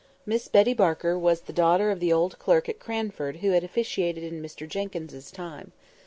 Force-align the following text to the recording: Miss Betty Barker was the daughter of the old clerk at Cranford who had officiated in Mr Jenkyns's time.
Miss 0.25 0.47
Betty 0.47 0.73
Barker 0.73 1.15
was 1.15 1.41
the 1.41 1.53
daughter 1.53 1.91
of 1.91 1.99
the 1.99 2.11
old 2.11 2.39
clerk 2.39 2.67
at 2.67 2.79
Cranford 2.79 3.35
who 3.35 3.51
had 3.51 3.63
officiated 3.63 4.23
in 4.23 4.41
Mr 4.41 4.67
Jenkyns's 4.67 5.29
time. 5.29 5.73